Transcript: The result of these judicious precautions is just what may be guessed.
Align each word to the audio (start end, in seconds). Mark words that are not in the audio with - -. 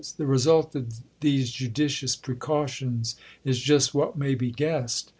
The 0.17 0.25
result 0.25 0.73
of 0.73 0.95
these 1.19 1.51
judicious 1.51 2.15
precautions 2.15 3.15
is 3.45 3.59
just 3.59 3.93
what 3.93 4.17
may 4.17 4.33
be 4.33 4.49
guessed. 4.49 5.09